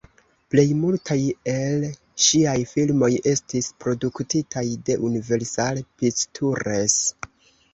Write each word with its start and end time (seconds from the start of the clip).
Plej 0.51 0.63
multaj 0.83 1.17
el 1.51 1.85
ŝiaj 2.27 2.55
filmoj 2.71 3.11
estis 3.33 3.67
produktitaj 3.85 4.65
de 4.89 4.97
Universal 5.11 5.83
Pictures. 6.01 6.99